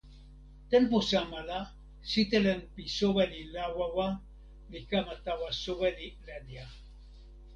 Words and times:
tenpo 0.69 0.97
sama 1.11 1.39
la, 1.49 1.59
sitelen 2.11 2.61
pi 2.73 2.83
soweli 2.97 3.41
Lawawa 3.53 4.07
li 4.71 4.81
kama 4.89 5.15
tawa 5.25 5.49
soweli 5.63 6.07
Lenja. 6.25 6.65